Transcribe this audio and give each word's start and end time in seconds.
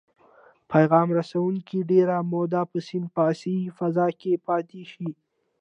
پیغام 0.71 1.07
رسوونکي 1.19 1.79
ډیره 1.91 2.15
موده 2.31 2.61
په 2.71 2.77
سیناپسي 2.87 3.57
فضا 3.77 4.07
کې 4.19 4.31
پاتې 4.47 4.81
شي. 4.91 5.09